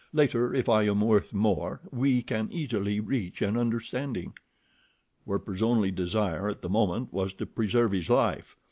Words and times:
"Later, 0.13 0.51
if 0.51 0.67
I 0.67 0.81
am 0.87 1.01
worth 1.01 1.31
more, 1.31 1.79
we 1.91 2.23
can 2.23 2.51
easily 2.51 2.99
reach 2.99 3.39
an 3.43 3.55
understanding." 3.55 4.33
Werper's 5.27 5.61
only 5.61 5.91
desire 5.91 6.49
at 6.49 6.63
the 6.63 6.69
moment 6.69 7.13
was 7.13 7.35
to 7.35 7.45
preserve 7.45 7.91
his 7.91 8.09
life. 8.09 8.57